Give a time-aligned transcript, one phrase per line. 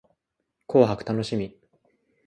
[0.67, 1.55] 紅白楽しみ